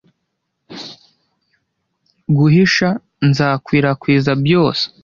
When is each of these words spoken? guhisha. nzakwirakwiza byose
guhisha. 2.37 2.89
nzakwirakwiza 3.29 4.31
byose 4.43 4.85